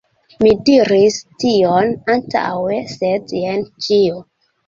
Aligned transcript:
Mi 0.43 0.51
diris 0.69 1.17
tion 1.43 1.91
antaŭe, 2.15 2.79
sed 2.95 3.35
jen 3.43 3.67
ĉio. 3.89 4.19